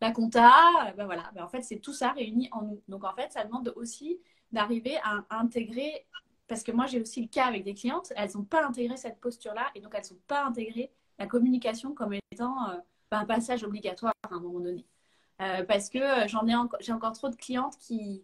[0.05, 0.53] la compta.
[0.97, 1.31] Ben voilà.
[1.35, 2.83] Ben, en fait, c'est tout ça réuni en nous.
[2.89, 4.19] Donc, en fait, ça demande aussi
[4.53, 6.07] d'arriver à, intégrer
[6.47, 9.19] parce que moi j'ai aussi le cas avec des clientes, elles n'ont pas intégré cette
[9.19, 12.77] posture-là et donc elles n'ont pas intégré la communication comme étant euh,
[13.11, 14.85] un passage obligatoire à un moment donné.
[15.41, 18.23] Euh, parce que euh, j'en ai j'ai encore trop de clientes qui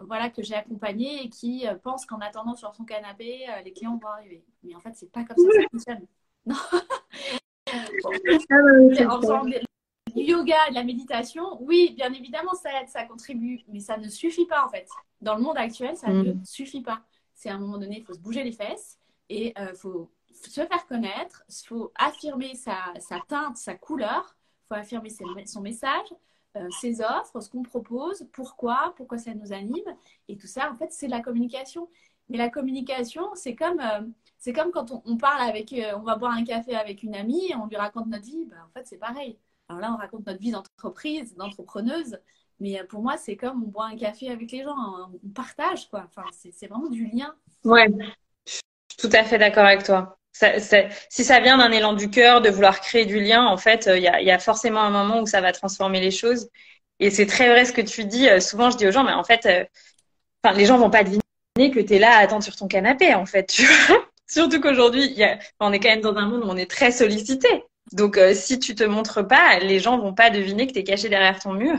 [0.00, 4.08] voilà que j'ai accompagnées et qui pensent qu'en attendant sur son canapé les clients vont
[4.08, 6.06] arriver mais en fait c'est pas comme ça que ça fonctionne
[6.46, 6.56] non
[7.70, 9.44] ah en faisant
[10.14, 14.08] du yoga de la méditation oui bien évidemment ça aide ça contribue mais ça ne
[14.08, 14.88] suffit pas en fait
[15.20, 16.44] dans le monde actuel ça ne mm.
[16.44, 17.02] suffit pas
[17.34, 18.98] c'est à un moment donné il faut se bouger les fesses
[19.28, 20.10] et il faut
[20.48, 22.74] se faire connaître, il faut affirmer sa,
[23.28, 25.10] teinte, sa couleur, il faut affirmer
[25.46, 26.06] son message,
[26.56, 29.96] euh, ses offres, ce qu'on propose, pourquoi, pourquoi ça nous anime.
[30.28, 31.88] Et tout ça, en fait, c'est la communication.
[32.28, 34.02] Mais la communication, c'est comme, euh,
[34.38, 37.50] c'est comme quand on, parle avec, euh, on va boire un café avec une amie
[37.50, 38.46] et on lui raconte notre vie.
[38.46, 39.38] Ben, en fait, c'est pareil.
[39.72, 42.18] Alors là, on raconte notre vie d'entreprise, d'entrepreneuse.
[42.60, 44.76] Mais pour moi, c'est comme on boit un café avec les gens,
[45.24, 46.04] on partage, quoi.
[46.06, 47.34] Enfin, c'est vraiment du lien.
[47.64, 47.88] Ouais,
[48.46, 52.40] je suis tout à fait d'accord avec toi si ça vient d'un élan du cœur,
[52.40, 55.40] de vouloir créer du lien, en fait, il y, a, forcément un moment où ça
[55.40, 56.48] va transformer les choses.
[57.00, 58.28] Et c'est très vrai ce que tu dis.
[58.28, 61.20] Euh, souvent, je dis aux gens, mais en fait, euh, les gens vont pas deviner
[61.72, 63.52] que tu es là à attendre sur ton canapé, en fait.
[64.26, 65.14] Surtout qu'aujourd'hui,
[65.60, 67.48] on est quand même dans un monde où on est très sollicité.
[67.94, 70.84] Donc, euh, si tu te montres pas, les gens vont pas deviner que tu es
[70.84, 71.78] caché derrière ton mur.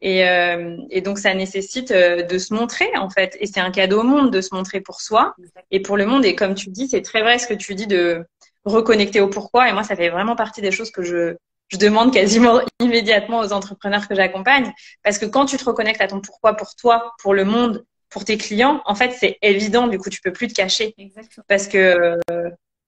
[0.00, 3.36] Et, euh, et, donc, ça nécessite euh, de se montrer, en fait.
[3.40, 5.34] Et c'est un cadeau au monde de se montrer pour soi
[5.70, 6.24] et pour le monde.
[6.24, 8.24] Et comme tu dis, c'est très vrai ce que tu dis de
[8.64, 9.68] reconnecter au pourquoi.
[9.68, 11.34] Et moi, ça fait vraiment partie des choses que je,
[11.68, 14.72] je demande quasiment immédiatement aux entrepreneurs que j'accompagne.
[15.02, 18.24] Parce que quand tu te reconnectes à ton pourquoi pour toi, pour le monde, pour
[18.24, 19.88] tes clients, en fait, c'est évident.
[19.88, 20.94] Du coup, tu peux plus te cacher.
[20.96, 21.44] Exactement.
[21.48, 22.16] Parce que,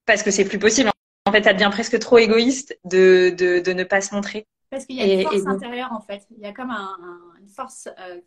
[0.07, 0.91] parce que c'est plus possible.
[1.27, 4.47] En fait, ça devient presque trop égoïste de, de, de ne pas se montrer.
[4.71, 6.27] Parce qu'il y a une force intérieure, en fait.
[6.31, 8.21] Il y a comme une force euh,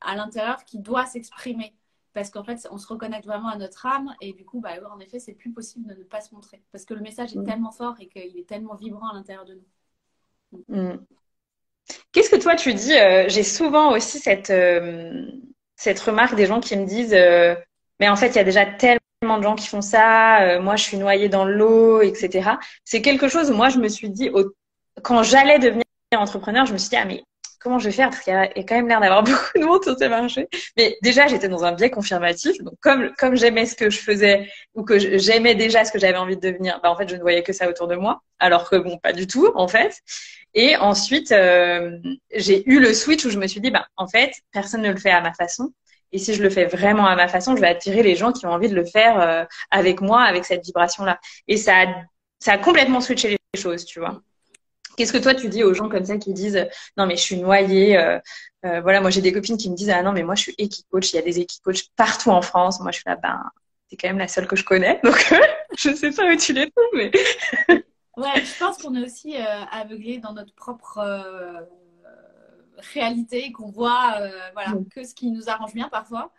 [0.00, 1.74] à l'intérieur qui doit s'exprimer.
[2.12, 4.14] Parce qu'en fait, on se reconnecte vraiment à notre âme.
[4.20, 6.62] Et du coup, bah, en effet, c'est plus possible de ne pas se montrer.
[6.72, 7.44] Parce que le message est mm.
[7.44, 10.64] tellement fort et qu'il est tellement vibrant à l'intérieur de nous.
[10.68, 10.98] Mm.
[12.12, 15.30] Qu'est-ce que toi, tu dis euh, J'ai souvent aussi cette, euh,
[15.76, 17.16] cette remarque des gens qui me disent
[18.00, 20.60] Mais en fait, il y a déjà tellement de gens qui font ça.
[20.60, 22.50] moi, je suis noyée dans l'eau, etc.
[22.84, 24.30] C'est quelque chose moi, je me suis dit,
[25.02, 27.22] quand j'allais devenir entrepreneur, je me suis dit, ah, mais
[27.60, 28.10] comment je vais faire?
[28.10, 30.48] Parce qu'il y, a quand même l'air d'avoir beaucoup de monde sur ces marchés.
[30.76, 32.62] Mais déjà, j'étais dans un biais confirmatif.
[32.62, 36.18] Donc, comme, comme j'aimais ce que je faisais ou que j'aimais déjà ce que j'avais
[36.18, 38.22] envie de devenir, bah, en fait, je ne voyais que ça autour de moi.
[38.38, 39.96] Alors que bon, pas du tout, en fait.
[40.54, 41.98] Et ensuite, euh,
[42.34, 44.96] j'ai eu le switch où je me suis dit, bah, en fait, personne ne le
[44.96, 45.72] fait à ma façon.
[46.12, 48.46] Et si je le fais vraiment à ma façon, je vais attirer les gens qui
[48.46, 51.18] ont envie de le faire euh, avec moi, avec cette vibration-là.
[51.48, 51.86] Et ça a,
[52.38, 54.22] ça a complètement switché les choses, tu vois.
[54.96, 56.66] Qu'est-ce que toi tu dis aux gens comme ça qui disent
[56.96, 58.18] non mais je suis noyée euh,
[58.64, 60.54] euh, voilà moi j'ai des copines qui me disent ah non mais moi je suis
[60.58, 63.40] équipe-coach il y a des équipe-coach partout en France moi je suis là ben
[63.88, 65.32] c'est quand même la seule que je connais donc
[65.78, 67.12] je sais pas où tu les trouves mais
[68.16, 70.98] ouais je pense qu'on est aussi aveuglé dans notre propre
[72.78, 74.20] réalité qu'on voit
[74.52, 76.32] voilà que ce qui nous arrange bien parfois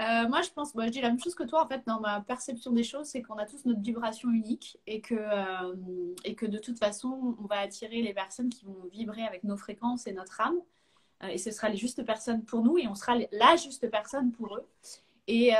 [0.00, 2.00] euh, moi, je pense, moi, je dis la même chose que toi, en fait, dans
[2.00, 6.34] ma perception des choses, c'est qu'on a tous notre vibration unique et que, euh, et
[6.34, 10.06] que de toute façon, on va attirer les personnes qui vont vibrer avec nos fréquences
[10.06, 10.56] et notre âme.
[11.22, 14.32] Euh, et ce sera les justes personnes pour nous et on sera la juste personne
[14.32, 14.66] pour eux.
[15.28, 15.52] Et,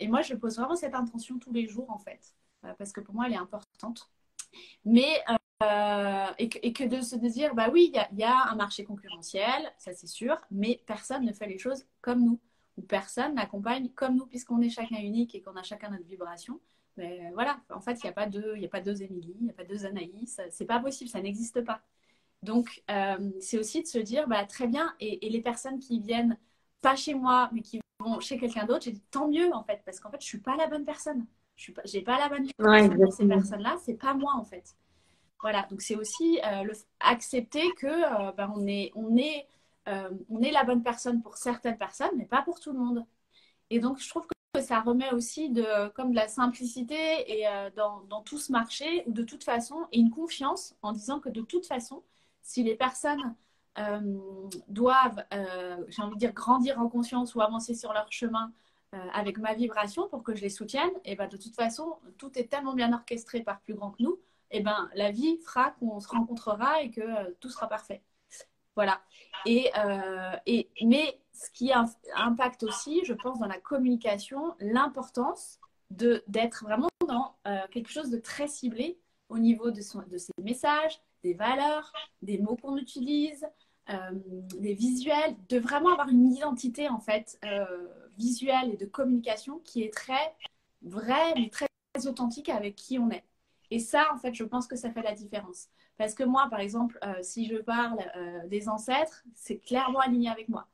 [0.00, 2.34] et moi, je pose vraiment cette intention tous les jours, en fait,
[2.78, 4.08] parce que pour moi, elle est importante.
[4.86, 5.22] Mais
[5.60, 8.84] et que, et, que, de se dire, bah oui, il y, y a, un marché
[8.84, 12.40] concurrentiel, ça c'est sûr, mais personne ne fait les choses comme nous
[12.82, 16.60] personne n'accompagne comme nous, puisqu'on est chacun unique et qu'on a chacun notre vibration.
[16.96, 19.44] Mais voilà, en fait, il n'y a pas deux, il a pas deux Émilie, il
[19.44, 21.80] n'y a pas deux Anaïs, c'est pas possible, ça n'existe pas.
[22.42, 26.36] Donc, euh, c'est aussi de se dire, bah, très bien, et, les personnes qui viennent
[26.80, 29.80] pas chez moi, mais qui vont chez quelqu'un d'autre, j'ai dit tant mieux, en fait,
[29.84, 31.26] parce qu'en fait, je suis pas la bonne personne.
[31.56, 33.10] Je n'ai pas, pas la bonne personne.
[33.10, 34.74] ces personnes-là, c'est pas moi, en fait.
[35.40, 39.46] Voilà, donc c'est aussi le, accepter que ben, on, est, on, est,
[39.86, 43.04] on est la bonne personne pour certaines personnes, mais pas pour tout le monde.
[43.70, 46.96] Et donc, je trouve que ça remet aussi de, comme de la simplicité
[47.40, 47.44] et
[47.76, 51.42] dans, tout ce marché, ou de toute façon, et une confiance en disant que de
[51.42, 52.02] toute façon,
[52.42, 53.34] si les personnes
[53.78, 54.00] euh,
[54.68, 58.52] doivent, euh, j'ai envie de dire, grandir en conscience ou avancer sur leur chemin
[58.94, 62.36] euh, avec ma vibration pour que je les soutienne, et ben de toute façon, tout
[62.38, 64.18] est tellement bien orchestré par plus grand que nous,
[64.50, 68.02] et ben la vie fera qu'on se rencontrera et que tout sera parfait.
[68.74, 69.00] Voilà.
[69.44, 69.70] Et,
[70.46, 71.72] et, mais ce qui
[72.14, 75.58] impacte aussi, je pense, dans la communication, l'importance
[75.90, 77.34] d'être vraiment dans
[77.72, 82.38] quelque chose de très ciblé au niveau de, son, de ses messages, des valeurs, des
[82.38, 83.46] mots qu'on utilise,
[83.90, 84.10] euh,
[84.58, 89.82] des visuels, de vraiment avoir une identité en fait euh, visuelle et de communication qui
[89.82, 90.34] est très
[90.82, 91.68] vraie mais très,
[92.06, 93.24] authentique avec qui on est.
[93.70, 95.68] Et ça, en fait, je pense que ça fait la différence.
[95.96, 97.98] Parce que moi, par exemple, euh, si je parle
[98.46, 100.66] des ancêtres, c'est clairement aligné avec moi.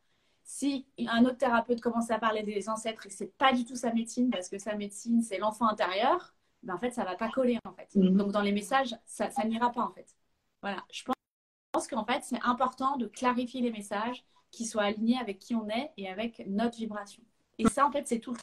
[0.45, 3.93] Si un autre thérapeute commence à parler des ancêtres et c'est pas du tout sa
[3.93, 7.59] médecine, parce que sa médecine, c'est l'enfant intérieur, ben en fait, ça va pas coller,
[7.65, 7.89] en fait.
[7.95, 8.17] Mm-hmm.
[8.17, 10.15] Donc, dans les messages, ça, ça n'ira pas, en fait.
[10.61, 11.03] Voilà, je
[11.73, 15.69] pense qu'en fait, c'est important de clarifier les messages qui soient alignés avec qui on
[15.69, 17.23] est et avec notre vibration.
[17.59, 18.37] Et ça, en fait, c'est tout.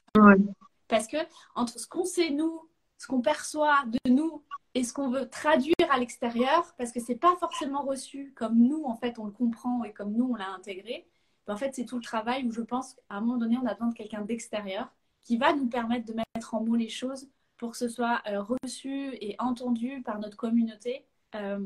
[0.88, 1.18] Parce que
[1.56, 2.68] entre ce qu'on sait, nous,
[3.02, 4.44] ce qu'on perçoit de nous
[4.76, 8.84] et ce qu'on veut traduire à l'extérieur, parce que c'est pas forcément reçu comme nous,
[8.86, 11.08] en fait, on le comprend et comme nous, on l'a intégré,
[11.48, 13.66] ben, en fait, c'est tout le travail où je pense qu'à un moment donné, on
[13.66, 17.28] a besoin de quelqu'un d'extérieur qui va nous permettre de mettre en mots les choses
[17.58, 21.60] pour que ce soit euh, reçu et entendu par notre communauté euh,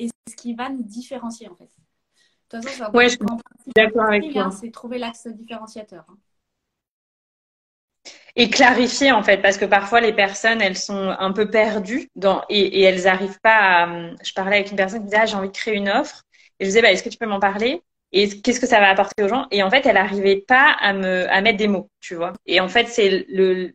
[0.00, 1.70] et ce qui va nous différencier en fait.
[2.50, 4.50] De toute façon, ouais, je suis d'accord avec toi.
[4.50, 6.04] c'est trouver l'axe différenciateur.
[6.08, 6.18] Hein.
[8.34, 12.42] Et clarifier en fait, parce que parfois les personnes elles sont un peu perdues dans,
[12.48, 14.14] et, et elles n'arrivent pas à.
[14.24, 16.22] Je parlais avec une personne qui disait ah, j'ai envie de créer une offre
[16.58, 17.82] et je disais bah, est-ce que tu peux m'en parler?
[18.12, 19.46] Et qu'est-ce que ça va apporter aux gens?
[19.50, 22.32] Et en fait, elle n'arrivait pas à me à mettre des mots, tu vois.
[22.46, 23.72] Et en fait, c'est le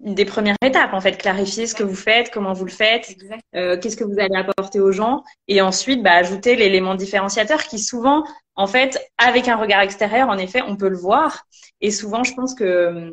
[0.00, 3.14] des premières étapes, en fait, clarifier ce que vous faites, comment vous le faites,
[3.54, 7.78] euh, qu'est-ce que vous allez apporter aux gens, et ensuite bah, ajouter l'élément différenciateur qui
[7.78, 8.24] souvent,
[8.56, 11.44] en fait, avec un regard extérieur, en effet, on peut le voir.
[11.80, 13.12] Et souvent, je pense que hum,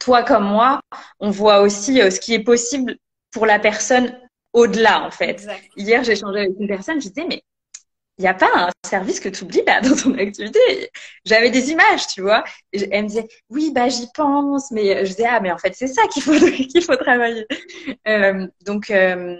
[0.00, 0.80] toi comme moi,
[1.20, 2.96] on voit aussi euh, ce qui est possible
[3.30, 4.18] pour la personne
[4.52, 5.46] au-delà, en fait.
[5.76, 7.42] Hier, j'ai échangé avec une personne, je disais, mais
[8.18, 10.90] il n'y a pas un service que tu oublies bah, dans ton activité.
[11.24, 12.44] J'avais des images, tu vois.
[12.72, 15.86] elle me disait, oui, bah, j'y pense, mais je disais, ah, mais en fait, c'est
[15.86, 17.46] ça qu'il faut, qu'il faut travailler.
[18.08, 19.36] Euh, donc, euh,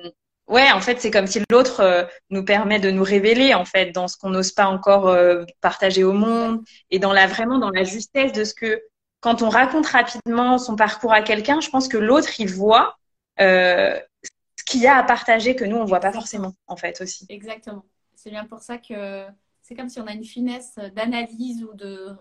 [0.48, 3.92] ouais, en fait, c'est comme si l'autre euh, nous permet de nous révéler, en fait,
[3.92, 7.70] dans ce qu'on n'ose pas encore euh, partager au monde et dans la, vraiment dans
[7.70, 8.80] la justesse de ce que,
[9.20, 12.96] quand on raconte rapidement son parcours à quelqu'un, je pense que l'autre, il voit
[13.38, 17.26] ce qu'il y a à partager que nous, on voit pas forcément, en fait, aussi.
[17.28, 17.84] Exactement.
[18.14, 19.26] C'est bien pour ça que
[19.62, 22.16] c'est comme si on a une finesse d'analyse ou de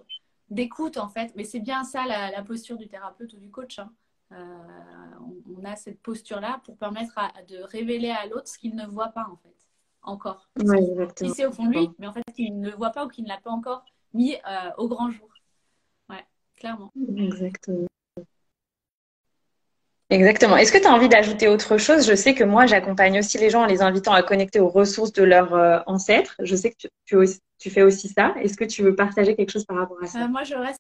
[0.50, 1.34] d'écoute en fait.
[1.36, 3.80] Mais c'est bien ça la, posture du thérapeute ou du coach.
[3.80, 3.92] Hein.
[4.34, 4.36] Euh,
[5.58, 7.16] on, a cette posture-là pour permettre
[7.48, 9.56] de révéler à l'autre ce qu'il ne voit pas en fait.
[10.02, 10.50] Encore.
[10.64, 10.80] Oui,
[11.34, 13.30] c'est au fond de lui, mais en fait qu'il ne voit pas ou qu'il ne
[13.30, 13.84] l'a pas encore
[14.14, 15.28] mis euh, au grand jour.
[16.58, 16.92] Clairement.
[17.16, 17.88] Exactement.
[20.10, 20.56] Exactement.
[20.56, 22.08] Est-ce que tu as envie d'ajouter autre chose?
[22.08, 25.12] Je sais que moi, j'accompagne aussi les gens en les invitant à connecter aux ressources
[25.12, 26.36] de leurs euh, ancêtres.
[26.40, 28.34] Je sais que tu, fais aussi ça.
[28.42, 30.24] Est-ce que tu veux partager quelque chose par rapport à ça?
[30.24, 30.80] Euh, Moi, je reste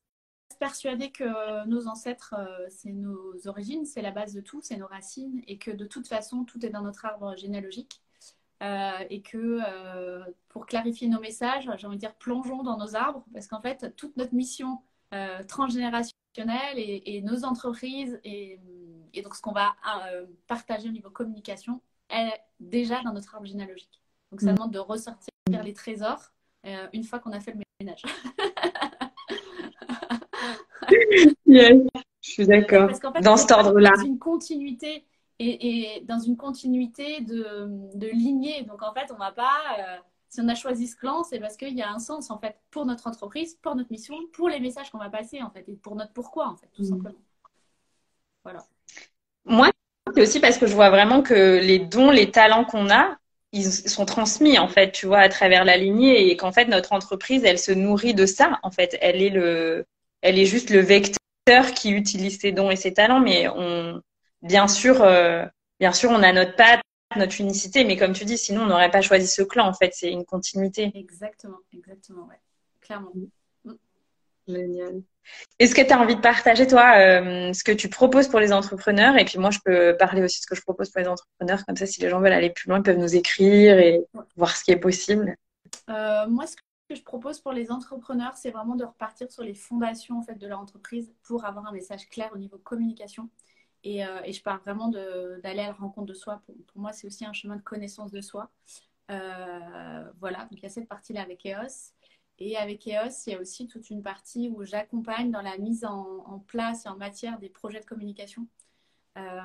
[0.60, 4.88] persuadée que nos ancêtres, euh, c'est nos origines, c'est la base de tout, c'est nos
[4.88, 8.02] racines, et que de toute façon, tout est dans notre arbre généalogique.
[8.62, 9.60] et que
[10.48, 13.94] pour clarifier nos messages, j'ai envie de dire, plongeons dans nos arbres, parce qu'en fait,
[13.98, 14.80] toute notre mission
[15.48, 18.60] transgénérationnelle et, et, nos entreprises et
[19.17, 19.76] et donc, ce qu'on va
[20.12, 24.02] euh, partager au niveau communication est déjà dans notre arbre généalogique.
[24.32, 24.56] Donc, ça mm.
[24.56, 25.30] demande de ressortir
[25.63, 26.22] les trésors
[26.65, 28.04] euh, une fois qu'on a fait le ménage.
[31.48, 31.80] yes,
[32.22, 32.91] je suis d'accord.
[33.22, 33.93] dans cet ordre-là.
[33.98, 35.06] Dans une continuité
[35.39, 38.63] et, dans une continuité de, de, lignée.
[38.63, 40.02] Donc, en fait, on va pas.
[40.30, 42.58] Si on a choisi ce clan, c'est parce qu'il y a un sens en fait
[42.72, 45.76] pour notre entreprise, pour notre mission, pour les messages qu'on va passer en fait et
[45.76, 46.90] pour notre pourquoi en fait, tout mm.
[46.90, 47.20] simplement.
[48.44, 48.66] Voilà.
[49.46, 49.70] Moi,
[50.13, 53.18] c'est aussi parce que je vois vraiment que les dons, les talents qu'on a,
[53.54, 56.94] ils sont transmis en fait, tu vois, à travers la lignée et qu'en fait notre
[56.94, 58.60] entreprise, elle se nourrit de ça.
[58.63, 59.86] En fait, elle est le,
[60.22, 64.02] elle est juste le vecteur qui utilise ses dons et ses talents, mais on,
[64.42, 65.46] bien sûr, euh,
[65.80, 66.82] bien sûr, on a notre patte,
[67.15, 69.67] notre unicité, mais comme tu dis, sinon on n'aurait pas choisi ce clan.
[69.67, 70.91] En fait, c'est une continuité.
[70.93, 72.39] Exactement, exactement, ouais,
[72.82, 73.12] clairement.
[74.48, 75.02] Génial.
[75.60, 78.54] Est-ce que tu as envie de partager, toi, euh, ce que tu proposes pour les
[78.54, 79.17] entrepreneurs?
[79.17, 81.65] Et puis moi, je peux parler aussi de ce que je propose pour les entrepreneurs.
[81.65, 84.06] Comme ça, si les gens veulent aller plus loin, ils peuvent nous écrire et
[84.38, 85.36] voir ce qui est possible.
[85.89, 89.54] Euh, moi, ce que je propose pour les entrepreneurs, c'est vraiment de repartir sur les
[89.54, 93.30] fondations en fait, de leur entreprise pour avoir un message clair au niveau communication.
[93.84, 96.42] Et, euh, et je parle vraiment d'aller à la rencontre de soi.
[96.46, 98.50] Pour, moi, c'est aussi un chemin de connaissance de soi.
[99.08, 101.94] voilà, donc il y a cette partie-là avec EOS.
[102.40, 105.86] Et avec EOS, il y a aussi toute une partie où j'accompagne dans la mise
[105.86, 108.48] en, place et en matière des projets de communication.
[109.18, 109.42] Euh,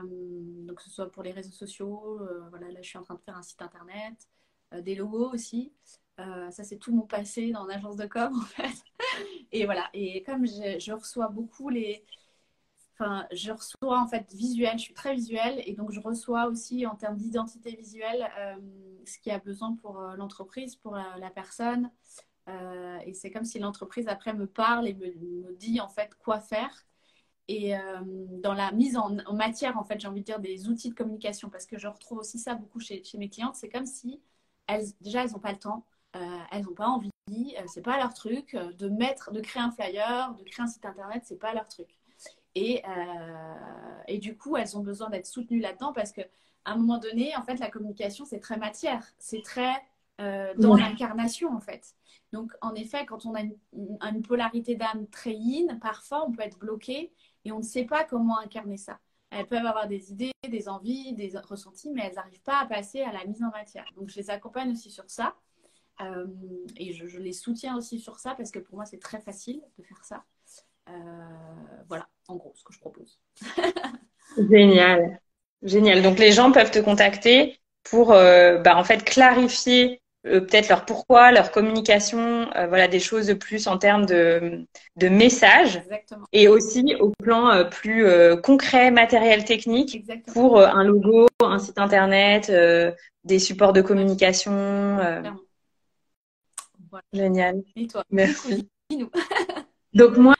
[0.66, 3.14] donc, que ce soit pour les réseaux sociaux, euh, voilà, là je suis en train
[3.14, 4.28] de faire un site internet,
[4.74, 5.72] euh, des logos aussi.
[6.18, 8.84] ça, c'est tout mon passé dans l'agence de com en fait.
[9.52, 12.04] Et voilà, et comme je reçois beaucoup les,
[13.00, 16.94] Je reçois en fait visuel, je suis très visuelle et donc je reçois aussi en
[16.94, 18.30] termes d'identité visuelle
[19.04, 21.90] ce qu'il y a besoin pour l'entreprise, pour la personne,
[22.48, 26.40] euh, et c'est comme si l'entreprise après me parle et me, dit en fait quoi
[26.40, 26.84] faire.
[27.48, 28.00] Et euh,
[28.42, 31.50] dans la mise en, matière, en fait, j'ai envie de dire des outils de communication,
[31.50, 33.56] parce que je retrouve aussi ça beaucoup chez, chez mes clientes.
[33.56, 34.20] C'est comme si
[34.66, 37.10] elles, déjà, elles n'ont pas le temps, euh, elles n'ont pas envie,
[37.66, 41.22] c'est pas leur truc de mettre, de créer un flyer, de créer un site internet,
[41.26, 41.98] c'est pas leur truc.
[42.54, 42.82] Et,
[44.08, 46.20] et du coup, elles ont besoin d'être soutenues là-dedans parce que
[46.64, 49.74] à un moment donné, en fait, la communication, c'est très matière, c'est très
[50.18, 51.96] dans l'incarnation, en fait.
[52.32, 56.58] Donc, en effet, quand on a une, polarité d'âme très yin, parfois on peut être
[56.58, 57.12] bloqué
[57.44, 58.98] et on ne sait pas comment incarner ça.
[59.30, 63.02] Elles peuvent avoir des idées, des envies, des ressentis, mais elles n'arrivent pas à passer
[63.02, 63.84] à la mise en matière.
[63.96, 65.34] Donc, je les accompagne aussi sur ça.
[66.00, 66.26] Euh,
[66.76, 69.82] et je, les soutiens aussi sur ça parce que pour moi, c'est très facile de
[69.82, 70.24] faire ça.
[70.88, 73.18] Euh, voilà, en gros, ce que je propose.
[74.50, 75.20] Génial.
[75.62, 76.02] Génial.
[76.02, 80.84] Donc, les gens peuvent te contacter pour euh, bah, en fait clarifier euh, peut-être leur
[80.84, 84.64] pourquoi, leur communication, euh, voilà des choses de plus en termes de,
[84.96, 86.26] de messages Exactement.
[86.32, 88.06] et aussi au plan plus
[88.42, 90.32] concret, matériel, technique Exactement.
[90.32, 92.52] pour un logo, un site internet,
[93.24, 94.96] des supports de communication.
[96.90, 97.04] Voilà.
[97.12, 97.62] Génial.
[97.74, 98.04] Et toi?
[98.10, 98.68] Merci.
[99.94, 100.34] Donc moi,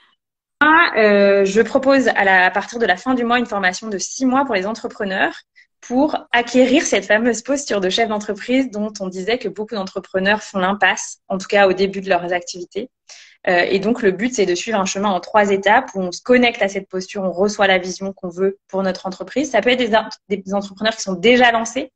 [0.95, 4.55] je propose à, partir de la fin du mois une formation de six mois pour
[4.55, 5.33] les entrepreneurs
[5.81, 10.59] pour acquérir cette fameuse posture de chef d'entreprise dont on disait que beaucoup d'entrepreneurs font
[10.59, 12.89] l'impasse, en tout cas au début de leurs activités.
[13.47, 16.11] Euh, et donc le but, c'est de suivre un chemin en trois étapes où on
[16.13, 19.51] se connecte à cette posture, on reçoit la vision qu'on veut pour notre entreprise.
[19.51, 19.79] Ça peut être
[20.29, 21.91] des entrepreneurs qui sont déjà lancés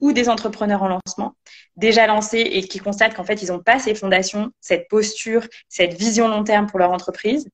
[0.00, 1.34] ou des entrepreneurs en lancement,
[1.76, 5.94] déjà lancés et qui constatent qu'en fait, ils n'ont pas ces fondations, cette posture, cette
[5.94, 7.48] vision long terme pour leur entreprise.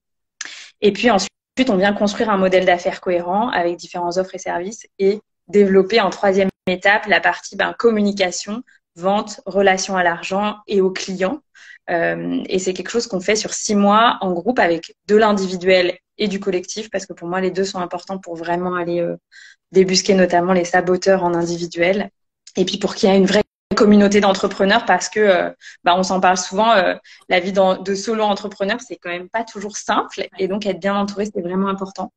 [0.81, 1.29] Et puis ensuite,
[1.69, 6.09] on vient construire un modèle d'affaires cohérent avec différents offres et services et développer en
[6.09, 8.63] troisième étape la partie ben, communication,
[8.95, 11.41] vente, relation à l'argent et aux clients.
[11.89, 15.97] Euh, et c'est quelque chose qu'on fait sur six mois en groupe avec de l'individuel
[16.17, 19.15] et du collectif, parce que pour moi, les deux sont importants pour vraiment aller euh,
[19.71, 22.09] débusquer notamment les saboteurs en individuel.
[22.55, 23.43] Et puis pour qu'il y ait une vraie
[23.75, 25.49] communauté d'entrepreneurs, parce que euh,
[25.83, 26.95] bah, on s'en parle souvent, euh,
[27.29, 30.27] la vie de solo entrepreneur, c'est quand même pas toujours simple.
[30.37, 32.11] Et donc être bien entouré, c'est vraiment important.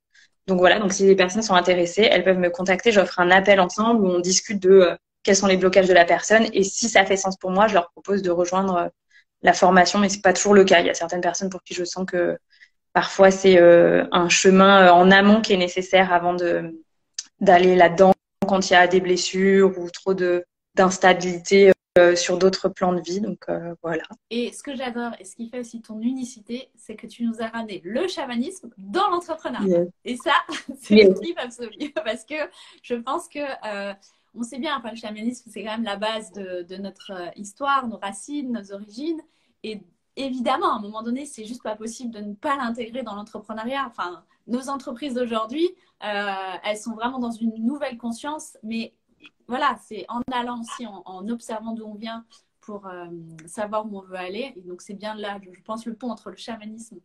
[0.47, 2.91] Donc voilà, donc si les personnes sont intéressées, elles peuvent me contacter.
[2.91, 6.05] J'offre un appel ensemble où on discute de euh, quels sont les blocages de la
[6.05, 8.89] personne et si ça fait sens pour moi, je leur propose de rejoindre euh,
[9.43, 10.81] la formation, mais c'est pas toujours le cas.
[10.81, 12.39] Il y a certaines personnes pour qui je sens que
[12.93, 16.79] parfois c'est un chemin en amont qui est nécessaire avant de
[17.41, 18.13] d'aller là-dedans
[18.47, 23.03] quand il y a des blessures ou trop de d'instabilité euh, sur d'autres plans de
[23.03, 23.21] vie.
[23.21, 24.05] Donc euh, voilà.
[24.31, 27.43] Et ce que j'adore et ce qui fait aussi ton unicité, c'est que tu nous
[27.43, 29.85] as ramené le chamanisme dans l'entrepreneuriat.
[30.07, 30.33] Et ça,
[30.81, 31.21] c'est yes.
[31.21, 31.93] le absolu.
[31.95, 32.35] Parce que
[32.83, 33.93] je pense que euh,
[34.35, 37.87] on sait bien, enfin, le chamanisme, c'est quand même la base de, de, notre histoire,
[37.87, 39.21] nos racines, nos origines.
[39.63, 39.83] Et
[40.17, 43.85] évidemment, à un moment donné, c'est juste pas possible de ne pas l'intégrer dans l'entrepreneuriat.
[43.87, 45.69] Enfin, nos entreprises d'aujourd'hui,
[46.01, 48.95] elles sont vraiment dans une nouvelle conscience, mais
[49.53, 52.25] voilà, c'est en allant aussi, en, observant d'où on vient
[52.63, 53.05] pour euh,
[53.45, 54.55] savoir où on veut aller.
[54.57, 56.97] Et donc, c'est bien là, je pense, le pont entre le chamanisme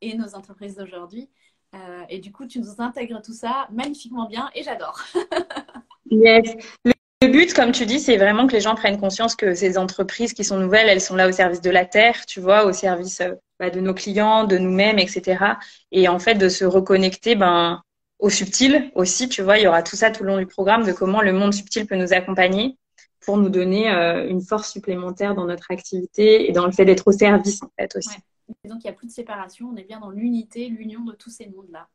[0.00, 1.28] et nos entreprises d'aujourd'hui.
[1.74, 5.02] Euh, et du coup, tu nous intègres tout ça magnifiquement bien et j'adore.
[6.12, 6.54] yes.
[6.84, 10.32] Le but, comme tu dis, c'est vraiment que les gens prennent conscience que ces entreprises
[10.32, 13.20] qui sont nouvelles, elles sont là au service de la terre, tu vois, au service
[13.20, 15.44] euh, bah, de nos clients, de nous-mêmes, etc.
[15.90, 17.82] Et en fait, de se reconnecter, ben,
[18.18, 20.84] au subtil aussi, tu vois, il y aura tout ça tout le long du programme
[20.84, 22.78] de comment le monde subtil peut nous accompagner
[23.20, 27.08] pour nous donner euh, une force supplémentaire dans notre activité et dans le fait d'être
[27.08, 28.08] au service en fait aussi.
[28.08, 28.70] Ouais.
[28.70, 31.30] donc il n'y a plus de séparation, on est bien dans l'unité, l'union de tous
[31.30, 31.88] ces mondes-là.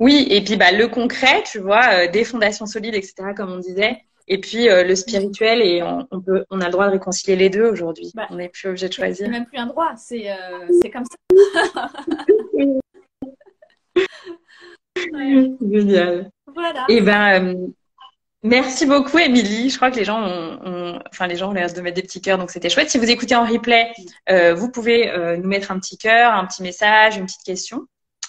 [0.00, 3.58] Oui, et puis bah, le concret, tu vois, euh, des fondations solides, etc., comme on
[3.58, 6.92] disait, et puis euh, le spirituel, et on, on, peut, on a le droit de
[6.92, 8.10] réconcilier les deux aujourd'hui.
[8.14, 9.26] Bah, on n'est plus obligé de choisir.
[9.26, 10.26] C'est même plus un droit, c'est
[10.92, 11.16] comme ça.
[15.72, 16.30] Génial.
[16.54, 16.84] Voilà.
[16.88, 17.66] Et eh ben, euh,
[18.42, 19.70] merci beaucoup, Émilie.
[19.70, 22.20] Je crois que les gens ont, enfin, les gens ont l'air de mettre des petits
[22.20, 22.90] cœurs, donc c'était chouette.
[22.90, 23.92] Si vous écoutez en replay,
[24.30, 27.86] euh, vous pouvez euh, nous mettre un petit cœur, un petit message, une petite question.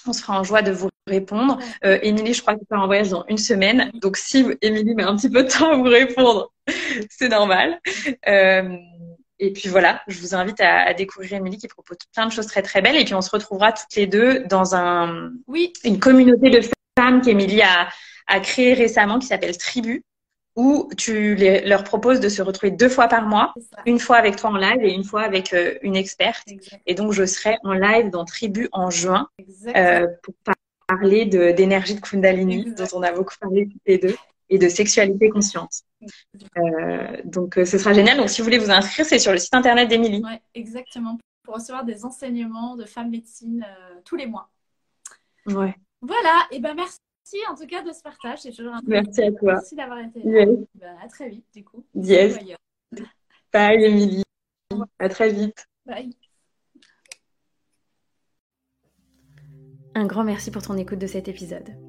[0.07, 1.59] On se fera en joie de vous répondre.
[1.83, 3.91] Émilie, je crois que tu pars en voyage dans une semaine.
[3.95, 6.53] Donc, si Émilie met un petit peu de temps à vous répondre,
[7.09, 7.79] c'est normal.
[9.39, 12.47] Et puis voilà, je vous invite à, à découvrir Émilie qui propose plein de choses
[12.47, 12.97] très très belles.
[12.97, 15.73] Et puis on se retrouvera toutes les deux dans un, oui.
[15.83, 16.59] une communauté de
[17.23, 17.89] qu'Emilie a,
[18.27, 20.03] a créé récemment qui s'appelle Tribu,
[20.55, 23.53] où tu leur proposes de se retrouver deux fois par mois,
[23.85, 26.43] une fois avec toi en live et une fois avec euh, une experte.
[26.85, 29.29] Et donc, je serai en live dans Tribu en juin
[29.75, 30.33] euh, pour
[30.87, 34.15] parler d'énergie de, Kundalini, dont on a beaucoup parlé toutes les deux,
[34.49, 35.83] et de sexualité consciente.
[36.57, 38.17] Euh, donc, ce sera génial.
[38.17, 40.21] Donc, si vous voulez vous inscrire, c'est sur le site internet d'Emilie.
[40.23, 41.17] Oui, exactement.
[41.43, 43.65] Pour recevoir des enseignements de femmes médecine
[44.05, 44.49] tous les mois.
[45.45, 45.75] Ouais.
[46.01, 46.99] Voilà, et ben merci
[47.49, 48.39] en tout cas de ce partage.
[48.39, 49.53] C'est toujours un Merci à toi.
[49.53, 50.45] Merci d'avoir été là.
[50.75, 51.83] Ben, à très vite du coup.
[51.95, 52.37] Yes.
[53.53, 54.23] Bye Émilie.
[54.97, 55.65] À très vite.
[55.85, 56.15] Bye.
[59.95, 61.88] Un grand merci pour ton écoute de cet épisode